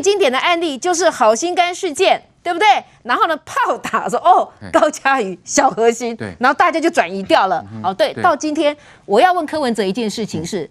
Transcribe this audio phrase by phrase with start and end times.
[0.00, 2.66] 最经典的案例就是好心肝事件，对不对？
[3.02, 7.62] 然后呢，炮打说哦，高嘉瑜小核心，对，然后大家就转移掉了。
[7.82, 8.74] 哦，对，到今天
[9.04, 10.68] 我要问柯文哲一件事情是，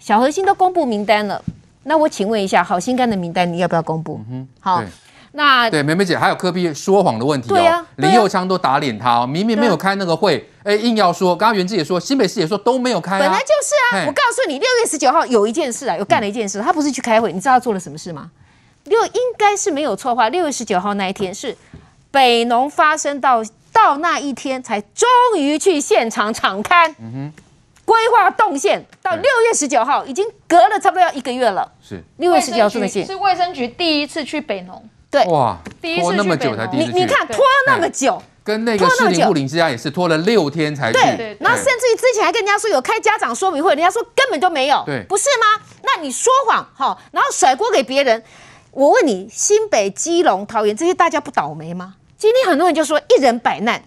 [0.00, 1.40] 小核心都公布名单了，
[1.84, 4.20] 那我请问一下，好心肝的名单你要不要公布？
[4.28, 4.82] 嗯哼，好。
[5.34, 11.34] 那对梅梅姐还有科比说谎的问题哦，对啊林佑昌都打脸他哦，明明没有开那个会，哎、啊，硬要说。
[11.34, 14.04] 刚刚袁志也说，新北市也说都没有开、啊，本来就是啊。
[14.06, 18.30] 我告诉你，六月十九号有一件事啊，有干了一件事，他不是去开会，你知道他做了什么事吗？
[18.84, 21.56] 六应该是没有错的话，六月十九号那一天是
[22.10, 25.08] 北农发生到到那一天才终
[25.38, 27.32] 于去现场场勘，嗯哼，
[27.84, 32.02] 规划动线到六月十九号已经隔了差不多要一个月了，是。
[32.18, 34.82] 六月十九号这么是卫生局第一次去北农。
[35.10, 35.24] 对。
[35.26, 40.98] 哇，拖那么久才第一次去，你你看拖那么久，跟那个士林护林之家也是拖了六天才去。
[40.98, 45.62] 对，然后甚至于之前还跟人家说有开家长说明会，人家说根本就没有，对，不是吗？
[45.82, 48.22] 那你说谎哈，然后甩锅给别人。
[48.72, 51.96] 我问你，新北、基隆、桃园这些大家不倒霉吗？
[52.16, 53.82] 今天很多人就说一人百难，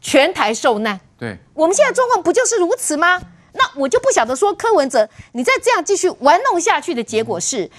[0.00, 1.00] 全台受难。
[1.18, 3.20] 对，我们现在状况不就是如此吗？
[3.52, 7.70] 那我就不晓得说柯文哲，你再这样继续玩弄下去的结果是，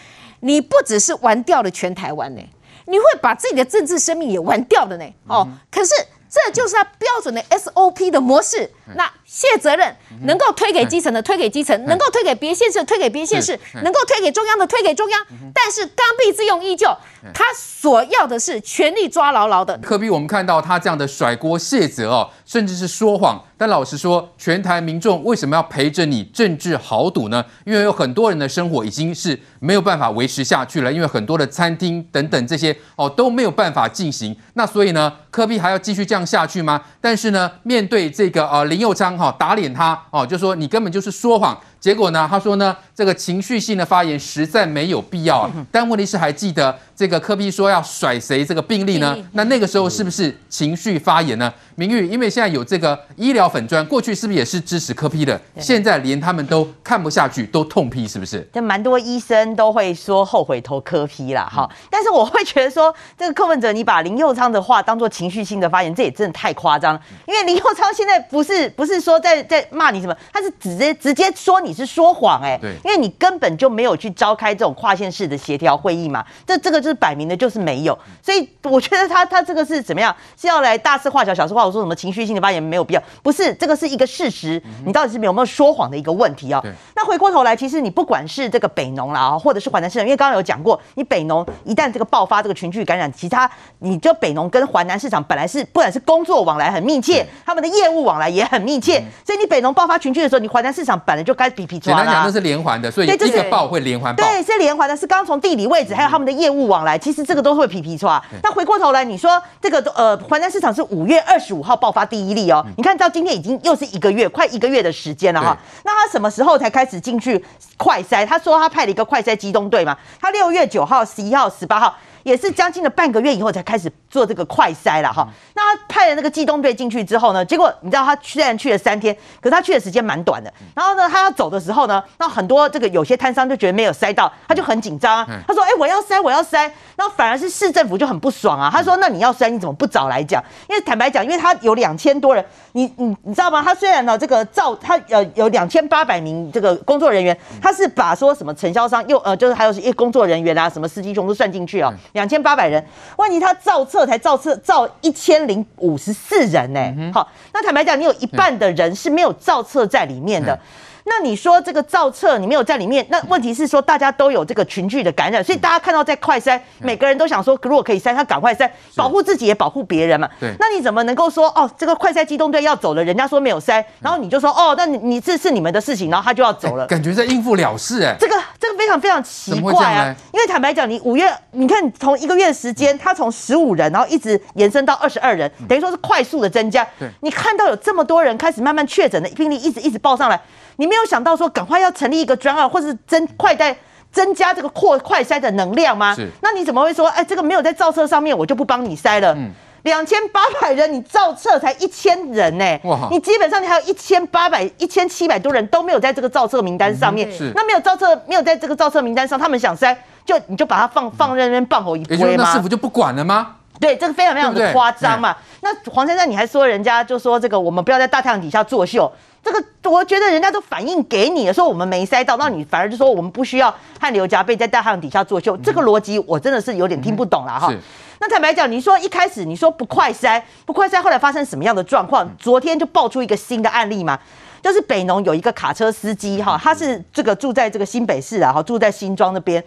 [0.42, 2.42] 你不只是玩掉了全台湾呢。
[2.86, 5.06] 你会把自己的政治生命也玩掉的呢？
[5.28, 5.94] 哦，可是
[6.32, 8.72] 这就是他标准的 SOP 的模式。
[8.96, 15.26] 那卸责任能够推给基层的推给基层，能够推给别县市的推给别县市，能够推给中央的推给中央。
[15.54, 16.88] 但是刚愎自用依旧，
[17.34, 19.78] 他所要的是权力抓牢牢的。
[19.80, 23.46] 科比我们看到他这样的甩锅卸责哦，甚至是说谎。
[23.62, 27.46] 但老实说，全台民众为什么要陪着你政治豪赌呢？
[27.64, 34.36] 因为有很多人的生活已经是没有办法维持下去了，因为很多的餐厅等等这些哦都没有办法进行。
[34.56, 36.82] 那所以呢，科比还要继续这样下去吗？
[37.00, 41.56] 但是呢，面对这个呃林宥昌哈打脸他哦，就说你根本就是说谎。
[41.82, 45.50] 结果呢，他说呢，这个情绪性的发言实在没有必要。
[45.72, 49.18] 但问题是，还记得这个柯 P 说要甩谁这个病例呢？
[49.32, 51.52] 那那个时候是不是情绪发言呢？
[51.74, 55.42] 明玉，因为现在有这个医疗粉专，过去是不是也是支持柯批的？
[55.58, 58.48] 现在连他们都看不下去，都痛批，是不是？
[58.54, 61.50] 就蛮多医生都会说后悔投柯批啦。
[61.52, 61.68] 哈。
[61.90, 66.94] 但是我会觉得说，这个柯文哲，你把林佑昌的话当做情绪性的发言，这也真的太夸张。
[67.26, 71.71] 因为林佑昌现在不是不是说在在骂你什么，他是直接直接说你。
[71.72, 86.62] 你是说谎哎，对，因为你根本就没有去召开这种跨县市的协调会议嘛，这这个就是摆明的就是没有，所以我觉得他他这个是怎么样，是要来大事化小，小事化我，说什么情绪性的发言没有必要，不是这个是一个事实，你到底是有没有说谎的一个问题哦。
[86.94, 93.50] 那回过头来，其实你不管是这个北农啦，或者是淮南市场，因为刚刚有讲过，你北农一旦这个爆发这个群聚感染，其他
[93.80, 101.50] 你就北农跟淮南市场本来是不管是工作往来很密切，他们的业务往来也很密切，所以你北农爆发群聚的时候，你淮南市场本来就该。
[101.66, 104.24] 简单讲，那是连环的，所以一个爆会连环爆。
[104.24, 108.22] 对，是连环的，是刚从地理位置还有他们的业务往来，其实这个都会皮皮抓。
[108.44, 115.58] 那回过头来，你说这个呃，环南市场是五月二十五号爆发第一例哦，你看到今天已经又是一个月，快一个月的时间了哈。
[115.84, 117.44] 那他什么时候才开始进去
[117.78, 118.26] 快筛？
[118.26, 121.96] 他说他派了一个快筛机动队嘛，他六月九号、十一号、十八号。
[122.24, 125.28] 也是将近了半个月以后才开始做这个快筛了哈。
[125.56, 130.52] 那他派了那个机动队进去之后呢，结果你知道他虽然去了三天，可是他去的时间蛮短的。
[130.76, 135.28] 然后呢，他要走的时候呢，那很多这个有些摊商就觉得没有塞到，他就很紧张啊。
[135.48, 136.62] 他说：“哎，我要塞，我要塞。”
[136.96, 138.70] 然后反而是市政府就很不爽啊。
[138.72, 140.44] 他说：“那你要塞，你怎么不早来讲？
[140.70, 142.44] 因为坦白讲，因为他有两千多人，
[142.74, 143.62] 你你你知道吗？
[143.64, 152.84] 他虽然呢这个造他呃有两千八百名这个工作人员，他是把说什么承销商又呃就是还有一些工作人员啊，什么司机全部算进去哦。”两千八百人，
[153.18, 157.12] 问题他造册才造册造一千零五十四人呢、欸。
[157.14, 160.60] 好，那坦白讲，你有一半的人是没有造册在里面的。
[161.06, 170.30] 那你说这个造册你没有在里面，那问题是说大家都有这个群聚的感染，所以大家看到在快筛，每个人都想说如果可以筛，他赶快筛，保护自己也保护别人嘛。
[170.40, 170.54] 对。
[170.60, 178.16] 那你怎么能够说哦，这个快筛机动队要走了，人家说没有筛，然后你就说哦，那你你这是你们的事情，然后他就要走了，感觉在应付了事哎。
[178.20, 186.88] 这个这个非常非常奇怪啊，因为坦白讲，你五月你看从一个月的时间，他从十五人，然后一直延伸到二十二人，等于说是快速的增加。
[187.00, 187.10] 对。
[187.22, 190.40] 你看到有这么多人开始慢慢确诊的病例一直一直报上来。
[190.78, 193.76] 你没有想到说赶快要成立一个专案，或是增快在
[194.12, 196.14] 增加这个扩快筛的能量吗？
[196.16, 196.28] 是。
[196.42, 199.34] 那你怎么会说，哎，这个没有在造册上面，我就不帮你筛了？
[199.36, 199.52] 嗯。
[199.84, 202.80] 两千八百人，你造册才一千人呢？
[202.84, 203.08] 哇！
[203.10, 207.28] 你基本上你还有一千八百、一千七百多人都没有在这个造册名单上面。
[207.28, 207.52] 嗯、是。
[207.56, 212.62] 那没有造册，没有在这个造册名单上，他们想筛，就你就把它放放在那边放火一堆吗？
[212.62, 213.56] 府就不管了吗？
[213.80, 215.36] 对，这个非常非常的夸张嘛。
[215.62, 219.12] 那黄珊珊，你还说人家就说这个我们不要在大太阳底下作秀，
[219.44, 227.74] 这个我觉得人家都反映给你了，说我们没塞到，那你反而就说我们不需要汗流浃背在大太阳底下作秀，这个逻辑我真的是有点听不懂了哈。
[228.20, 232.30] 那坦白讲，你说一开始你说不快筛，不快筛，后来发生什么样的状况？
[232.38, 234.20] 昨天就爆出一个新的案例嘛。
[234.62, 239.64] 就是北农有一个卡车司机哈，他是这个住在这个新北市啊，哈，住在新庄那边。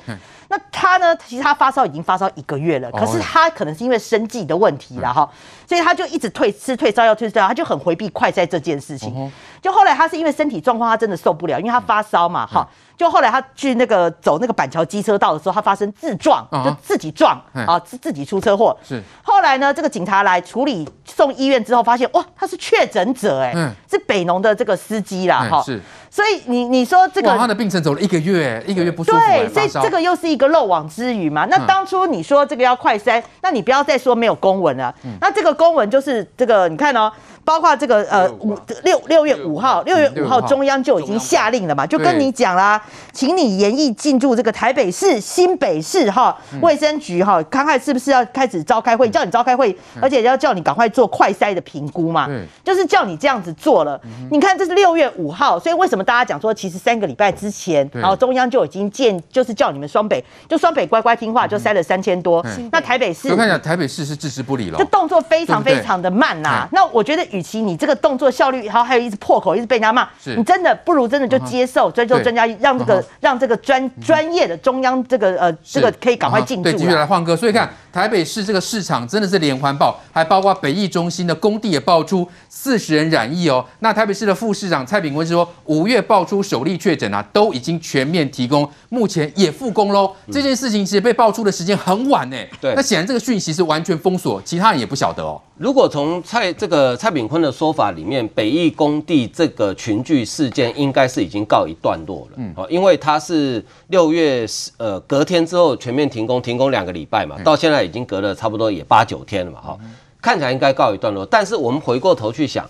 [0.49, 5.29] 那他呢，其实他发烧已经发烧一个月了，可是他可能是因为生计的问题了哈，
[5.67, 9.33] 所以他就一直退吃退烧药，退烧药，他就很回避快筛这件事情。
[9.61, 12.69] 就后来他是因为身体状况，他真的受不了，因为他发烧嘛，哈。
[12.97, 18.77] 就后来他去那个走那个板桥机车道的时候，他发生自撞，就自己撞啊，自自己出车祸。
[18.83, 19.03] 是。
[19.23, 23.53] 后来呢，这个警察来处理，送医院之后发现，哇，他是确诊者，哎，
[23.91, 25.63] 是北农的这个司机啦，哈。
[25.63, 25.81] 是。
[26.11, 29.19] 所以你你说这个，他的病程走了一个月，一个月不舒服。
[29.19, 31.45] 对，所以这个又是一个漏网之鱼嘛。
[31.51, 34.95] 那当初你说这个要快筛，那你不要再说没有公文了。
[35.21, 37.13] 那这个公文就是这个，你看哦。
[37.45, 40.41] 包括这个呃五六六月五号，六月五号。
[40.45, 42.81] 中央就已经下令了嘛，就跟你讲啦，
[43.13, 52.29] 请你严议进驻这个台北市、新北市哈卫生局哈，看看是不是要开始召开会，叫你召开会，而且要叫你赶快做快筛的评估嘛，
[52.63, 53.99] 就是叫你这样子做了。
[54.31, 62.45] 你看这是六月五号，所以为什么大家讲说，其实三个礼拜之前，然后中央就已经建，就是叫你们双北，就双北乖乖听话，就筛了三千多。
[62.71, 66.69] 那台北市，我看一下，台北市是置之不理了，这动作非常非常的慢呐。
[66.71, 67.25] 那我觉得。
[67.35, 76.71] 与其你这个动作效率，然后还有一直破口，一直被人家骂，你真的不如真的就接受，尊重专家，让这个让这个专专业的中央这个呃这个可以赶快进驻。
[76.71, 77.37] 对，继续来换歌。
[77.37, 83.65] 所以看台北市这个市场真的是连环爆，还包括北艺中心的工地也爆出四十人染疫哦。
[83.79, 90.13] 那台北市的副市长蔡炳坤说，五月爆出首例确诊啊，都已经全面提供，目前也复工喽。
[90.33, 92.37] 这件事情其实被爆出的时间很晚呢。
[92.61, 95.41] 对，那显然这个讯息是完全封锁，其他人也不晓得哦。
[95.57, 104.45] 如果从蔡这个蔡炳坤的说法里面，北艺工地这个群聚事件应该是已经告一段落了，嗯，哦，因为他是六月
[104.79, 109.79] 呃隔天之后全面停工，停工两个礼拜嘛，到现在已经隔了差不多也八九天了嘛，哈，
[110.21, 111.25] 看起来应该告一段落。
[111.27, 112.69] 但是我们回过头去想，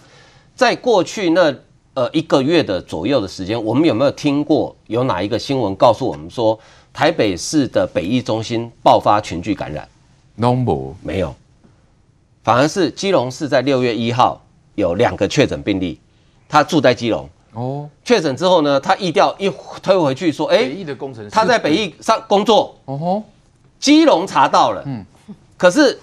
[0.55, 1.55] 在过去那
[1.95, 6.59] 呃一个月的左右的时间，我们有没有听过有哪一个新闻告诉我们说
[6.93, 9.89] 台北市的北艺中心爆发群聚感染
[10.37, 10.55] ？No，
[11.03, 11.35] 没有。
[12.43, 14.45] 反而是基隆市在六月一号
[14.75, 15.99] 有两个确诊病例，
[16.49, 19.51] 他住在基隆哦，确诊之后呢，他疫调一
[19.83, 23.23] 推回去说，哎，北艺的工程师他在北艺上工作哦吼，
[23.85, 25.05] 基隆查到了，嗯，
[25.59, 26.01] 可是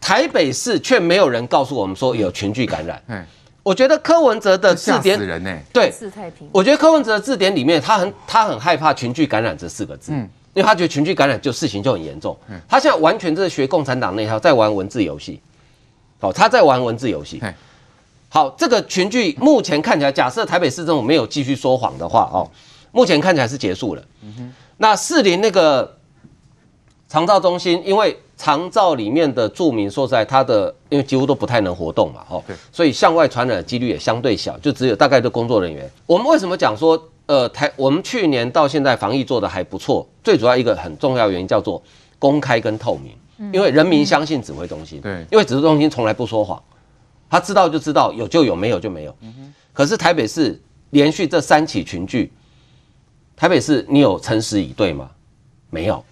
[0.00, 3.24] 台北市却没有人告诉我们说有群聚感染，嗯，
[3.62, 5.94] 我觉得柯文哲的字典，人呢，对，
[6.50, 15.40] 我觉得柯文哲的字典里面他很他很害怕群聚感染这四个字，嗯，因为他觉得群聚感染就事情就很严重，嗯，他现在完全就是学共产党那一套，在玩文字游戏。
[16.18, 17.40] 哦，他在玩文字游戏。
[18.28, 22.50] 好，这个群聚目前看起来，假设台北市政府没有继续说谎的话，哦，
[22.90, 24.02] 目前看起来是结束了。
[24.78, 25.93] 那士林那个
[27.14, 35.88] 长照中心，因为长照里面的住民说实在，他的因为几乎都不太能活动嘛，哦，所以向外传染的几率也相对小，就只有大概的工作人员。
[36.06, 40.04] 我们为什么讲说，呃，台我们去年到现在防疫做的还不错？
[40.24, 41.80] 最主要一个很重要原因叫做
[42.18, 43.12] 公开跟透明。
[43.52, 46.60] 因为人民相信指挥中心，对，因为指挥中心从来不说谎，
[47.30, 49.16] 他知道就知道，有就有，没有就没有。
[49.72, 52.32] 可是台北市连续这三起群聚，
[53.36, 55.08] 台北市你有诚实以对吗？
[55.70, 56.04] 没有。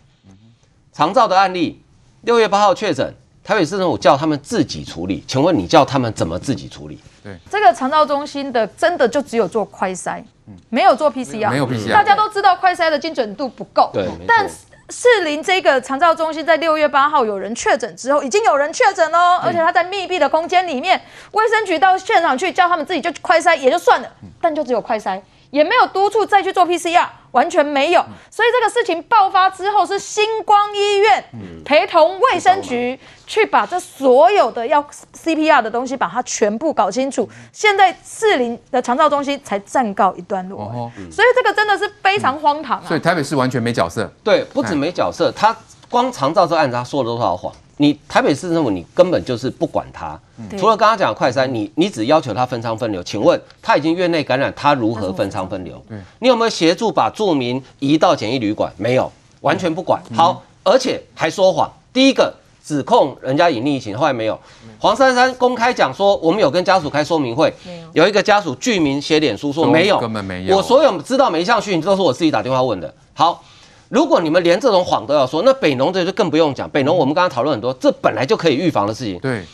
[0.92, 1.82] 长照的案例，
[2.22, 6.98] 六月八号确诊，台北市政府叫他们自己处理，请问你叫他们怎么自己处理？
[7.24, 10.22] 对，这个长照中心的真的就只有做快筛，
[10.68, 14.56] 没有做 PCR，没有 PCR，大家都知道快筛的精准度不够，对，但是。
[14.90, 24.08] 士林这个长照中心在六月八号有人确诊之后，已经有人确诊喽，而且他在密闭的空间里面，卫生局到现场去叫他们自己就快筛也就算了，
[24.38, 25.18] 但就只有快筛，
[25.52, 27.06] 也没有督促再去做 PCR。
[27.32, 31.24] 完全没有，所以这个事情爆发之后，是星光医院
[31.64, 37.26] 陪同卫生局去把这所有的要 CPR 的东西把它全部搞清楚。
[37.50, 42.84] 现在士林的长照中心才暂告一段落，哦所以这个真的是非常荒唐啊！
[42.86, 45.56] 所以台北市完全没角色，对，不止没角色，他
[45.88, 47.50] 光长照这案子他说了多少谎？
[47.78, 50.18] 你台北市政府，你根本就是不管他。
[50.58, 53.02] 除了刚刚讲的快筛，你你只要求他分仓分流。
[53.02, 55.82] 请问他已经院内感染，他如何分仓分流？
[56.20, 58.72] 你有没有协助把住民移到简易旅馆？
[58.76, 59.10] 没有，
[59.40, 60.00] 完全不管。
[60.14, 61.70] 好，而且还说谎。
[61.92, 62.32] 第一个
[62.64, 64.38] 指控人家隐匿疫情，后来没有。
[64.78, 67.52] 黄珊珊公开讲说，我们有跟家属开说明会，
[67.94, 70.56] 有一个家属具名写脸书说没有，根本没有。
[70.56, 72.94] 我所有知道每一项讯息都是我自己打电话问的。
[73.14, 73.42] 好。
[73.92, 76.68] 如果你们连这种谎都要说，那北农这就更不用讲。
[76.70, 79.18] 北农我们刚刚讨论很多，这本来就可以预防的事情。
[79.18, 79.44] 对，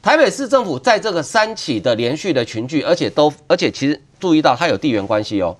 [0.00, 5.54] 台北市政府在这个三起的连续的群聚，而且都而且其实注意到它有地缘关系哦。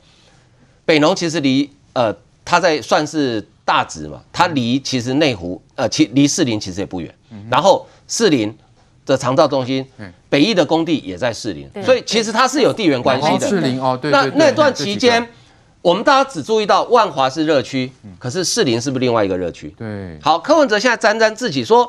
[0.87, 2.17] 北农其实离呃，
[2.47, 7.15] 它在算是大直嘛，它离其实内湖呃，其离士林其实也不远。
[7.51, 8.57] 然后士林
[9.05, 9.87] 的长照中心，
[10.31, 13.47] 北艺的工地也在士林，所以其实它是有地缘关系的。
[13.47, 14.11] 士林哦，对。
[14.11, 15.29] 那那段期间。
[15.85, 19.69] 我们大家只注意到万华是热区，可是士林是不是另外一个热区？
[19.77, 20.19] 对。
[20.23, 21.87] 好，柯文哲现在沾沾自喜说，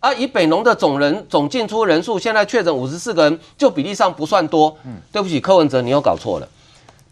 [0.00, 4.76] 啊，以北农的总人总进出人数，现在确诊五十四个人，就比例上不算多。
[4.84, 6.48] 嗯，对不起，柯文哲，你又搞错了，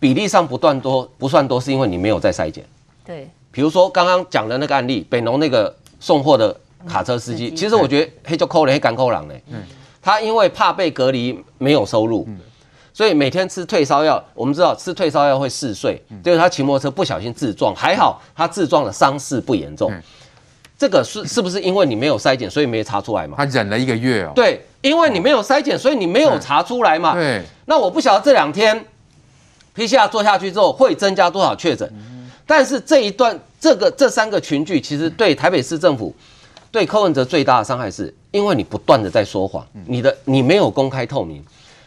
[0.00, 2.66] 比例上不断多不算多，是因为你没有在筛检。
[3.04, 3.30] 对。
[3.52, 6.54] 比如说刚刚讲的那个案例，北农那个送货的
[6.88, 9.34] 卡车司机，其实我觉得黑就扣了黑赶扣狼呢。
[9.52, 9.62] 嗯。
[10.02, 12.24] 他因为怕被隔离，没有收入。
[12.26, 12.40] 嗯。
[12.96, 19.92] 所以每天吃退烧药，我们知道吃退烧药会嗜睡，就是他骑摩托车不小心自撞，还好他自撞的伤势不严重。
[20.78, 23.34] 这个是是不是因为你没有筛检，所以没查出来嘛？
[23.36, 24.32] 他忍了一个月哦。
[24.34, 27.12] 对，因为你没有筛检，所以你没有查出来嘛。
[27.12, 27.42] 对。
[27.66, 28.82] 那我不晓得这两天
[29.76, 31.92] PCR 做下去之后会增加多少确诊，
[32.46, 36.16] 但是这一段这个这三个群聚，其实对台北市政府
[36.70, 41.44] 对柯文哲最大的伤害，是因为你不断的在说谎，你的你没有公开透明。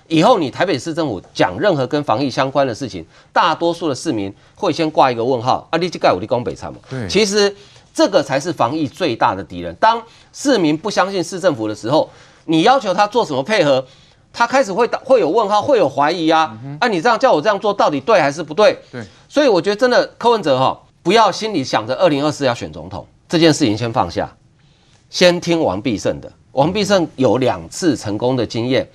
[0.09, 5.65] 以后你台北市政府讲任何跟防疫相关的事情，大多数的市民会先挂一个问号。
[5.71, 6.79] 啊，你去盖我的工北餐嘛？
[6.89, 7.55] 对，其实
[7.93, 9.73] 这个才是防疫最大的敌人。
[9.75, 10.01] 当
[10.33, 12.09] 市民不相信市政府的时候，
[12.45, 13.85] 你要求他做什么配合，
[14.33, 16.57] 他开始会会有问号，会有怀疑啊。
[16.63, 18.77] 嗯、啊，你这样叫我这样做，到底对还是不对？
[18.91, 24.35] 对，所以我觉得真的柯文哲哈，不要心里想着二零二四要选总统这件事情先放下，
[25.09, 26.31] 先听王必胜的。
[26.53, 28.89] 王必胜有两次成功的经验。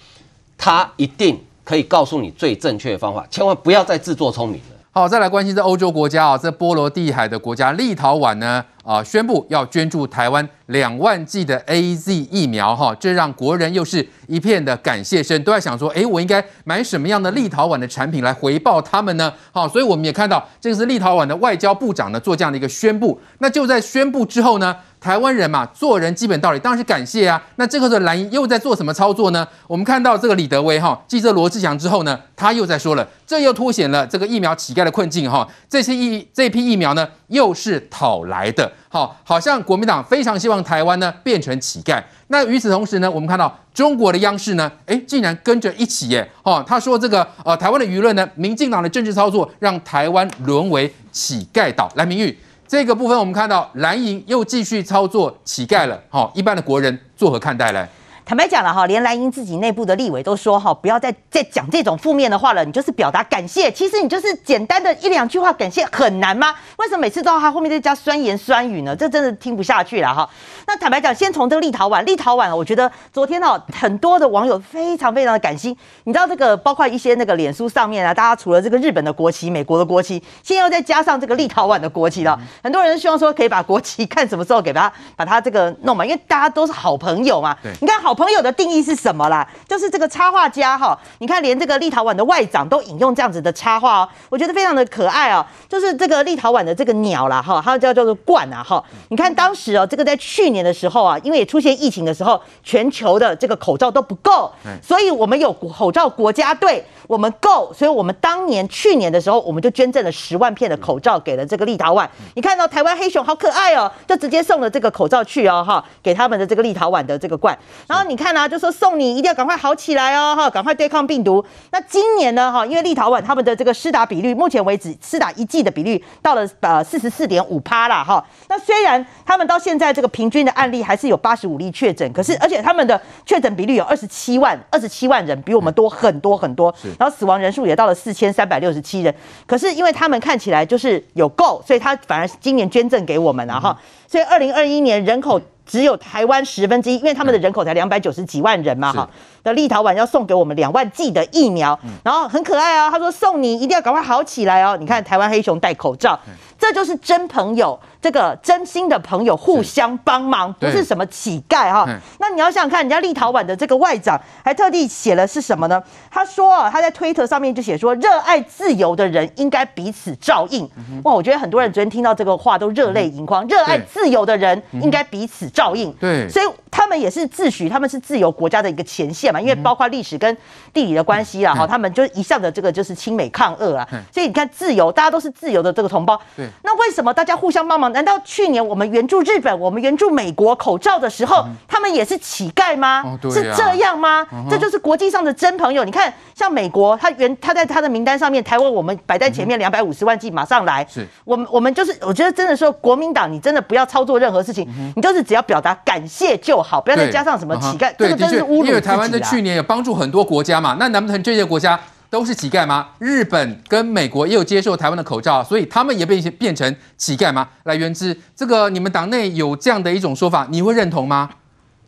[0.57, 4.67] 他一定可以告诉你最正确的方法，千万不要再自作聪明了。
[4.93, 19.33] 好，再来关心这欧洲国家啊，这波罗的海的国家立陶宛呢啊，宣布要捐助台湾两万剂的 AZ 疫苗哈，这让国人又是一片的感谢声，都在想说，哎，我应该买什么样的立陶宛的产品来回报他们呢？
[19.51, 23.21] 好，所以我们也看到，这个是立陶宛的外交部长呢做这样的一个宣布。
[23.39, 27.41] 那就在宣布之后呢，台湾人嘛，做人基本道理当然是感谢啊。
[27.57, 29.47] 那这个时候蓝营又在做什么操作呢？
[29.67, 35.47] 我们看到这个李德威哈记者罗志祥之后呢，他又在说了，这又凸显了这个疫苗乞丐的困境哈。
[35.69, 42.03] 这些疫这批疫苗呢，又是讨来的，好，好像国民党非常希望台湾呢变成乞丐。
[42.29, 51.93] 那与此同时呢，我们看到中国的央视呢，哎，竟然跟着一起耶，哦，他说这个呃台湾的舆论呢，民进党的政治操作让台湾沦为乞丐岛。
[51.95, 52.35] 来，明玉。
[52.67, 57.87] 这个部分我们看到蓝营又继续操作乞丐了，好，一般的国人作何看待呢？
[58.27, 62.65] 坦白讲了哈，连蓝营自己内部的立委都说哈，不要再再讲这种负面的话了。
[62.65, 66.55] 你就是表达感谢，其实你就是简单的一两句话感谢很难吗？
[66.79, 68.97] 为什么每次都要他后面再加酸言酸语呢？
[68.97, 70.27] 这真的听不下去了哈。
[70.67, 75.77] 那坦白讲，先从这个立陶宛，立陶宛，我觉得昨天哈很多的网友非常非常的感心。
[76.05, 82.41] 你知道这个，包括一些那个脸书上面啊，大家除了这个日本的国旗、美国的国旗，现在又再加上这个立陶宛的国旗了。
[82.63, 87.55] 很多人希望说可以把国旗看什么时候给他把他这个弄嘛，因为大家都是好朋友嘛。
[87.63, 88.14] 对，你看好。
[88.15, 89.47] 朋友的定义是什么啦？
[89.69, 95.45] 就是这个插画家哈，你看连这个立陶宛的外长都引用这样子的插画哦，我觉得非常的可爱哦。
[95.69, 98.83] 就是这个立陶宛的这个鸟啦哈，它叫叫做冠啊哈。
[99.09, 106.85] 你看当时哦，这个在去年的时候啊，因为也出现疫情的时候，全球的这个口罩都不够，所以我们有口罩国家队。
[107.07, 112.09] 我们够，所以我们当年去年的时候，我们就捐赠了十万片的口罩给了这个立陶宛。
[112.35, 117.55] 你看到台湾黑熊好可爱哦，就直接送了这个口罩去哦，哈，给他们的这个立陶宛的这个冠。
[117.87, 121.45] 然后你看啊，就说送你一定要赶快好起来哦，哈，赶快对抗病毒。
[121.71, 128.25] 那今年呢，哈，因为立陶宛他们的这个施打比率，目前为止施打一剂的比率到了呃四十四点五趴啦，哈。
[128.49, 136.75] 那虽然他们到现在这个平均的案例还是有八十五例确诊，可是而且他们的确诊比率有二十七万二十七万人，比我们多很多很多。
[136.99, 139.15] 然后死亡人数也到了四千三百六十七人，
[139.47, 143.79] 可是因为他们看起来就是有够，所以他反而今年捐赠给我们了哈。
[144.07, 149.09] 所以二零二一年人口只有台湾十分之一，因为他们的人口才两百九十几万人嘛哈。
[149.43, 154.77] 那立陶宛要送给我们两万剂的疫苗，然后很可爱啊，他说送你一定要赶快好起来哦。
[154.79, 156.19] 你看台湾黑熊戴口罩，
[156.59, 157.79] 这就是真朋友。
[158.01, 161.89] 这个真心的朋友互相帮忙，不是什么乞丐哈。
[162.19, 165.83] 那你要想想看，人家立陶宛的这个外长还特地写了是什么呢？
[166.11, 170.69] 他说啊，他在推特上面就写说，热爱自由的人应该彼此照应。
[171.05, 173.47] 哇，我觉得很多人昨天听到这个话都热泪盈眶。
[173.49, 175.91] 热爱自由的人应该彼此照应。
[175.95, 180.37] 对，所以他们也是自诩他们是自由国家的一个前线嘛，因为包括历史跟
[180.75, 186.21] 地理的关系啊，哈，他们就一向的这个就是亲美抗俄啊，所以你看自由，大家都是自由的这个同胞。
[186.37, 187.93] 对，那为什么大家互相帮忙？
[187.93, 193.03] 难道去年我们援助日本，我们援助美国口罩的时候，他们也是乞丐吗？
[193.31, 194.27] 是这样吗？
[194.49, 195.85] 这就是国际上的真朋友。
[195.85, 200.87] 你看，像美国，他原他在他的名单上面，台湾我们摆在前面，两百五十万剂马上来。
[200.91, 208.65] 是，我们我们就是，我觉得真的说，国民党你真的不要操作任何事情，你就是只要表达感谢就好，不要再加上什么乞丐，这个真是侮辱。
[208.65, 211.79] 因为台湾在去年也帮助很多国家嘛，那难不成这些国家
[212.15, 212.91] 都是乞丐吗？
[213.01, 217.49] 日本跟美国也有接受台湾的口罩，所以他们也被变成乞丐吗？
[217.65, 221.29] 来，源之，这个你们党内有这样的一种说法，你会认同吗？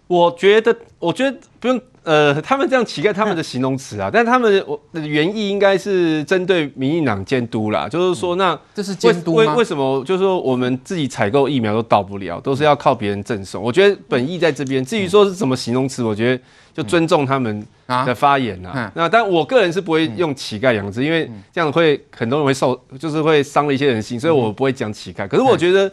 [0.08, 1.80] 我觉得，我觉得不用。
[2.06, 10.04] 呃，他们这样乞丐，他们的形容词啊，但他们我的原意应该是针对民进党监督啦，就是说，那这是监督为为什么？
[10.04, 13.60] 就是说，我们自己采购疫苗都到不了，都是要靠别人赠送。
[13.60, 16.40] 我觉得本意在这边，至于说是什么形容词，我觉得
[16.72, 18.88] 就尊重他们的发言啊。
[18.94, 25.26] 那但我个人是不会用乞丐两个字，因为这样会很多人会受，就是会伤了一些人心，所以我不会讲乞丐。
[25.26, 25.90] 可是我觉得。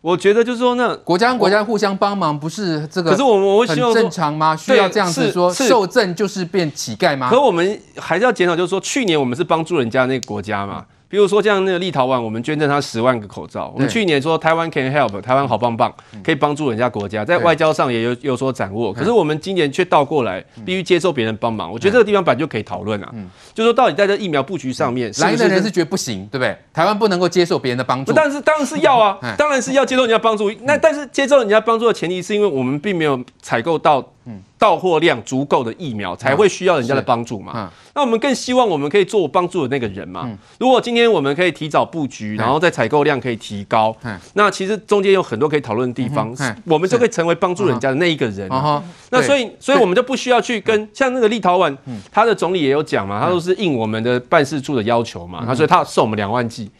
[0.00, 3.10] 我觉得就是说，那国家跟国家互相帮忙，不是这个？
[3.10, 4.54] 可是我们我希望正常吗？
[4.54, 7.28] 需要这样子说，受赠就是变乞丐吗？
[7.30, 10.84] 可我们还是要检讨，就是说，去年我们是帮助人家那个国家嘛。
[11.08, 13.72] 比如说像那个立陶宛，我们捐赠他十万个口罩。
[13.74, 18.92] 我们去年说台湾 can help，台湾好棒棒，可以帮助人家国家，在外交上也有有所掌握。
[18.92, 21.72] 可是我们今年却倒过来，必须接受别人帮忙。
[21.72, 23.10] 我觉得这个地方本来就可以讨论啊，
[23.54, 26.56] 就是说到底在这疫苗布局上面，来的人是觉得不行，对不对？
[26.74, 28.12] 台湾不能够接受别人的帮助。
[28.12, 30.50] 但是当然是要啊，当然是要接受人家帮助。
[30.62, 34.06] 那但是接受人家帮助的前提是因为我们并没有采购到。
[34.58, 37.52] 到货量足够的疫苗才会需要人家的帮助嘛？
[37.54, 40.22] 嗯、那我们更希望我们可以做帮助的那个人嘛？
[40.24, 48.48] 嗯、如果今天我们可以提早布局，然后在采购量可以提高，嗯、那其实中间有很多可以讨论的地方，嗯、我们就可以成为帮助人家的那一个人。
[49.10, 51.76] 那所以，所以我们就不需要去跟像那个立陶宛，
[52.10, 56.70] 他的总理也有讲嘛，他都是应我们的办事处的要求嘛，他所以他送我们两万剂。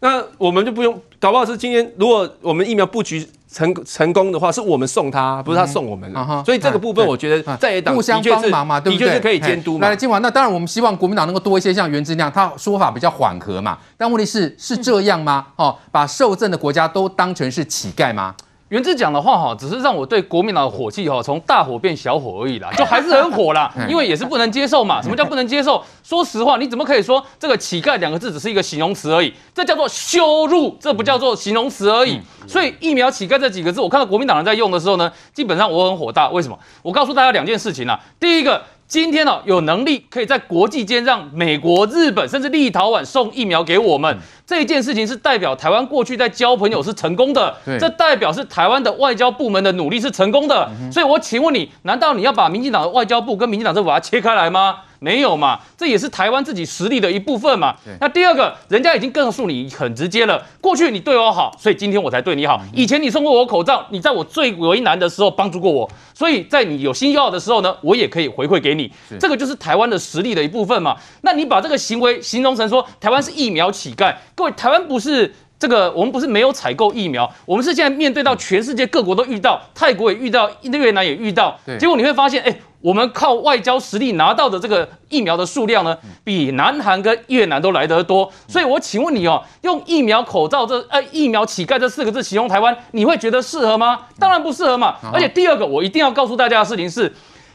[0.00, 3.26] 那我们就不用，搞不好是今天如果我们疫苗布局。
[3.56, 6.12] 成成功的话，是我们送他，不是他送我们。
[6.44, 9.06] 所以这个部分，我觉得在野党互相帮忙嘛，对不对？
[9.06, 9.88] 的确是可以监督嘛。
[9.88, 13.78] 来，今晚那当然，我们希望国民党能够多一些像原之那样，他说法比较缓和嘛。
[13.96, 15.46] 但问题是，是这样吗？
[15.56, 18.34] 哦，把受赠的国家都当成是乞丐吗？
[18.70, 25.00] 元之讲的话哈，只是让我对国民党的火气哈从大火变小火而已啦， 就还是很火啦，因为也是不能接受嘛。
[25.00, 25.80] 什么叫不能接受？
[26.02, 29.32] 说实话，你怎么可以说这个乞丐两个字只是一个形容词而已？
[29.54, 32.20] 这叫做羞辱，这不叫做形容词而已。
[32.48, 36.28] 所以疫苗乞丐这几个字，我看到国民党人在用的时候呢，基本上我很火大。
[36.30, 36.58] 为什么？
[36.82, 38.00] 我告诉大家两件事情啊。
[38.18, 38.62] 第一个。
[38.88, 50.70] 今天呢，有能力可以在国际间让美国、日本甚至立陶宛送疫苗给我们，这一件事情是代表台湾过去在交朋友是成功的，这代表是台湾的外交部门的努力是成功的。
[50.92, 54.76] 所以，我请问你，难道你要把民进党的外交部跟民进党政府把它切开来吗？
[55.06, 57.76] 没有嘛，这也是台湾自己实力的一部分嘛。
[58.00, 62.60] 那第二个，人家已经告诉你很直接了，过去你对我好，所以今天我才对你好。
[62.72, 68.90] 以前你送过我口罩，你在我最为难的时候帮助过我，所以在你有心要的时候呢，我也可以回馈给你。
[69.20, 70.96] 这个就是台湾的实力的一部分嘛。
[71.20, 82.58] 那你把这个行为形容成说台湾是疫苗乞丐，各位，台湾不是这个，我们不是没有采购疫苗，我们是现在面对到全世界各国都遇到，泰国也遇到，越南也遇到，结果你会发现，哎。
[82.86, 88.32] 我们靠外交实力拿到的这个疫苗的数量呢，比南韩跟越南都来得多。
[88.46, 94.02] 所以我请问你哦，用疫苗口罩这呃疫苗乞丐这四个字形容台湾，你会觉得适合吗？
[94.20, 94.94] 当然不适合嘛。
[95.12, 97.12] 而且第二个，我一定要告诉大家的事情是，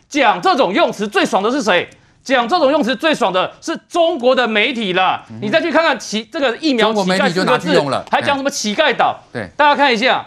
[0.10, 1.90] 讲这种用词最爽的是谁？
[2.22, 5.24] 讲这种用词最爽的是中国的媒体啦。
[5.42, 9.18] 你再去看看乞这个疫苗乞丐四个字，还讲什么乞丐岛？
[9.32, 10.26] 对，大家看一下，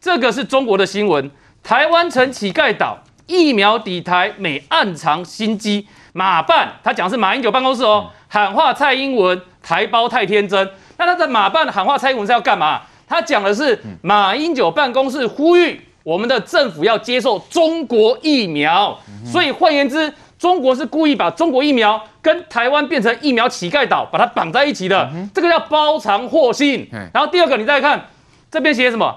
[0.00, 1.30] 这个是中国的新闻，
[1.62, 2.96] 台湾成乞丐岛。
[3.26, 5.86] 疫苗抵台，美暗藏心机。
[6.12, 10.70] 马办，他讲是马英九办公室哦，喊话蔡英文，台胞太天真。
[10.96, 12.80] 那他在马办喊话蔡英文是要干嘛？
[13.06, 18.98] 他讲的是马英九办公室呼吁我们的政府要接受中国疫苗。
[19.24, 25.10] 所以换言之，中国是故意把中国疫苗跟台湾变成疫苗乞丐岛，把它绑在一起的。
[25.34, 26.88] 这个叫包藏祸心。
[27.12, 28.08] 然后第二个，你再看
[28.50, 29.14] 这边写什么？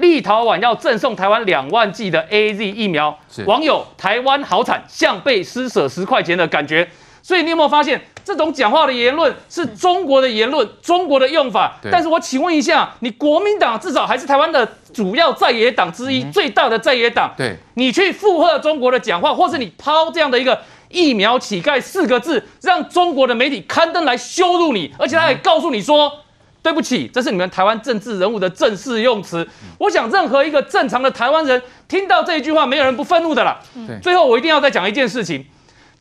[0.00, 6.88] 立陶宛要赠送台湾两万剂的 AZ 疫苗，网友台湾好惨，像被施舍十块钱的感觉。
[7.22, 11.76] 所以你有没有发现，这种讲话的言论是中国的言论，中国的用法？
[11.92, 20.58] 但是我请问一下，你国民党至少还是台湾的主要在野党之一，最大的在野党，对，你去附和中国的讲话，或是你抛这样的一个
[20.88, 26.10] 疫苗乞丐四个字，让中国的媒体刊登来羞辱你，而且他还告诉你说。
[26.62, 29.46] 对不起，这是你们台湾政治人物的正式用词。
[29.78, 33.58] 我想，任何一个正常的台湾人听到这一句话，没有人不愤怒的啦。
[34.02, 35.44] 最后，我一定要再讲一件事情。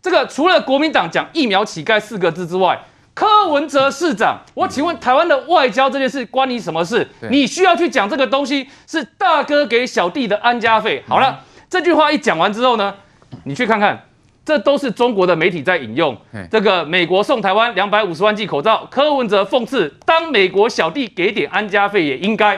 [0.01, 2.79] 这个除了国民党讲“疫苗乞丐”四个字之外，
[3.13, 7.07] 柯文哲市长，我请问台湾的外交这件事关你什么事？
[7.29, 11.03] 你需要去讲这个东西是大哥给小弟的安家费。
[11.07, 12.95] 好了，这句话一讲完之后呢，
[13.45, 14.08] 你去看看。
[14.49, 16.17] 这都是中国的媒体在引用。
[16.49, 22.57] 这个美国送台湾两百五十万剂口罩，柯文哲讽刺：当美国小弟给点安家费也应该。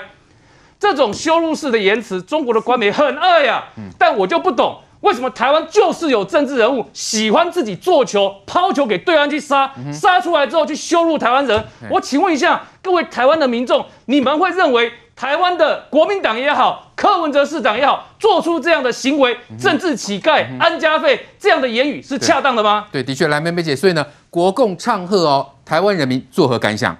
[0.80, 3.66] 这种羞辱式的言辞，中国的官媒很爱呀。
[4.00, 11.62] 但我就不懂，为什么台湾就是有政治人物喜欢自己做球，抛球给对岸去杀，杀出来之后去羞辱台湾人？
[11.90, 14.90] 我请问一下各位台湾的民众，你们会认为？
[15.22, 22.88] 台湾的国民党也好，柯文哲市长也好，做出这样的行为，政治乞丐、安家费这样的言语是恰当的吗？
[22.92, 26.98] 对，的确，来妹妹姐，所以呢，国共唱和哦，台湾人民作何感想？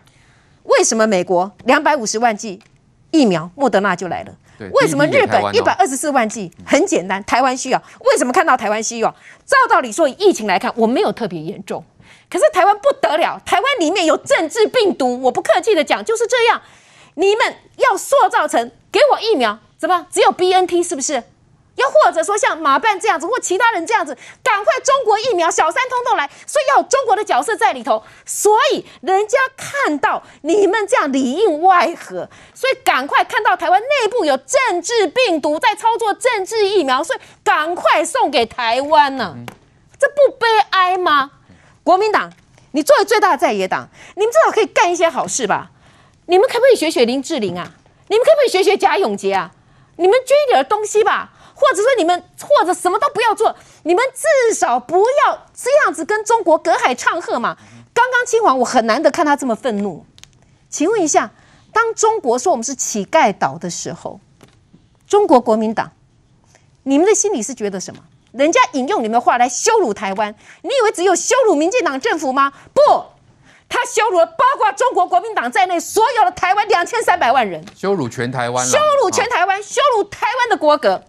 [0.66, 2.62] 为什么美国两百五十万剂
[3.10, 4.32] 疫苗莫德纳就来了？
[4.72, 6.52] 为什么日本一百二十四万剂？
[6.64, 7.82] 很简单，台湾需要。
[8.02, 9.10] 为什么看到台湾需要？
[9.48, 11.84] 照道理说，以疫情来看，我没有特别严重，
[12.30, 16.62] 可是台湾不得了，台湾里面有政治病毒，我不客气的讲，就是这样。
[17.16, 21.24] 你们要塑造成给我疫苗，怎么只有 BNT 是不是？
[21.76, 28.04] 又或者说像马办这样子，或其他人这样子，赶快中国疫苗，小三通通来，所以要有中国的角色在里头。
[28.26, 39.38] 所以人家看到你们这样里应外合，所以赶快看到台湾内部有政治病毒在操作政治疫苗，所以赶快送给台湾呢？
[39.98, 41.32] 这不悲哀吗？
[41.84, 42.32] 国民党，
[42.74, 45.72] 你作为最大的在野党，你们至少可以干一些好事吧？
[46.32, 47.74] 你们可不可以学学林志玲啊？
[48.08, 49.52] 你们可不可以学学贾永杰啊？
[49.98, 57.58] 你们捐一点东西吧，或者说你们或者什么都不要做，你们至少不要这样子跟中国隔海唱和嘛。
[57.94, 60.06] 刚刚嶔煌我很难得看他这么愤怒，
[60.70, 61.32] 请问一下，
[61.74, 64.22] 当中国说我们是乞丐岛的时候，
[65.06, 65.92] 中国国民党，
[66.84, 68.02] 你们的心里是觉得什么？
[68.32, 72.54] 人家引用你们的话来羞辱台湾，你以为只有羞辱民进党政府吗？
[72.74, 73.11] 不。
[73.74, 81.02] 他羞辱了包括中国国民党在内所有的台湾两千三百万人，羞辱全台湾，羞辱全台湾，羞辱台湾的国格。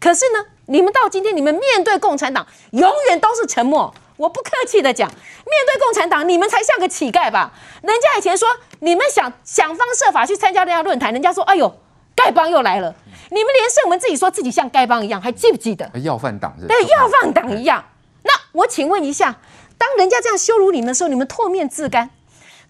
[0.00, 3.94] 可是呢，你们到今天，你们面对共产党永远都是沉默。
[4.16, 5.18] 我不客气的讲，面
[5.66, 7.52] 对共产党，你们才像个乞丐吧？
[7.82, 8.48] 人家以前说
[8.80, 11.78] 你们想想方设法去参加人家论坛，人家说哎呦，
[12.16, 12.94] 丐帮又来了。
[13.30, 15.90] 你们连胜文自己说自己像丐帮一样，还记不记得？
[16.02, 16.66] 要饭党是？
[16.66, 17.84] 对，要饭党一样。
[18.22, 19.36] 那我请问一下。
[19.82, 22.06] 当人家这样羞辱你们的时候，你们唾面自干；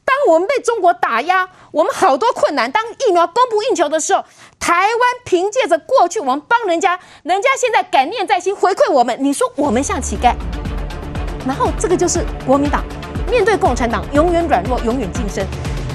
[0.03, 2.73] 当我们被中国打压，我们好多困难。
[2.73, 4.25] 当疫苗供不应求的时候，
[4.59, 9.15] 台湾凭借着过去我们帮人家，人家现在感念在心，回馈我们。
[9.21, 10.35] 你说我们像乞丐？
[11.47, 12.83] 然后这个就是国民党
[13.31, 15.45] 面对共产党永远软弱，永远晋升；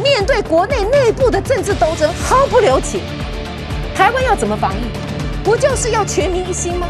[0.03, 3.01] 面对国内内部的政治斗争毫不留情。
[3.95, 4.83] 台湾要怎么防疫？
[5.43, 6.87] 不就是要全民一心吗？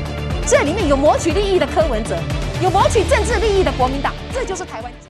[0.50, 2.18] 这里面有谋取利益的柯文哲。
[2.64, 4.90] 有谋取政治利益的国民党，这就是台湾。